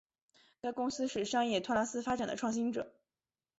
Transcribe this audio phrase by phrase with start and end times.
[0.61, 2.91] 该公司是商业托拉斯发展的创新者。